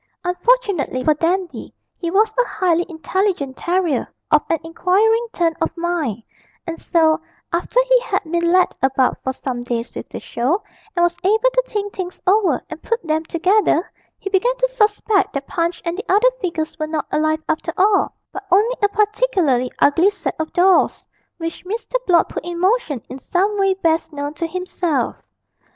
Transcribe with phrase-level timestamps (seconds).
[0.23, 6.23] Unfortunately for Dandy, he was a highly intelligent terrier, of an inquiring turn of mind,
[6.65, 7.21] and so,
[7.53, 10.63] after he had been led about for some days with the show,
[10.95, 15.33] and was able to think things over and put them together, he began to suspect
[15.33, 19.71] that Punch and the other figures were not alive after all, but only a particularly
[19.77, 21.05] ugly set of dolls,
[21.37, 21.93] which Mr.
[22.07, 25.17] Blott put in motion in some way best known to himself.